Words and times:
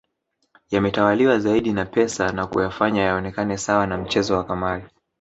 Yametawaliwa 0.71 1.39
zaidi 1.39 1.73
na 1.73 1.85
pesa 1.85 2.31
na 2.31 2.47
kuyafanya 2.47 3.01
yaonekane 3.03 3.57
sawa 3.57 3.87
na 3.87 3.97
mchezo 3.97 4.37
wa 4.37 4.43
kamali 4.43 4.83